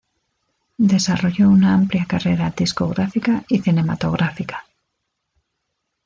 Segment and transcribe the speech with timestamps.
[0.91, 4.65] Desarrolló una amplia carrera discográfica y cinematográfica.